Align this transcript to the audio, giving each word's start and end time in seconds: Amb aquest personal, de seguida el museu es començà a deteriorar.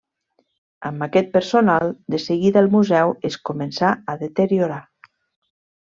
Amb 0.89 1.05
aquest 1.07 1.29
personal, 1.35 1.93
de 2.15 2.21
seguida 2.25 2.63
el 2.65 2.71
museu 2.79 3.15
es 3.31 3.39
començà 3.53 3.93
a 4.15 4.17
deteriorar. 4.27 4.85